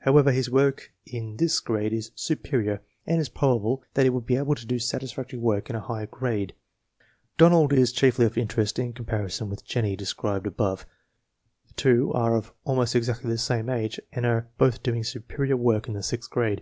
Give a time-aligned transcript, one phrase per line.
[0.00, 4.10] However, his work hi this grade is "superior" and it is prob able that he
[4.10, 6.52] would be able to do satisfactory work in a higher grade.
[7.38, 10.84] Donald is chiefly of interest hi comparison with Jennie, described above.
[11.68, 15.86] The two are of almost exactly the same age and are both doing "superior" work
[15.86, 16.60] hi the sixth grade.